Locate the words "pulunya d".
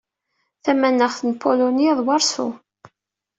1.41-1.99